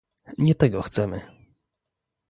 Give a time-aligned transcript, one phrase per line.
[0.37, 1.21] Nie tego chcemy